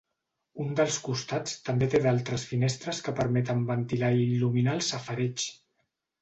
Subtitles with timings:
[0.63, 5.47] Un dels costats també té d'altres finestres que permeten ventilar i il·luminar el safareig.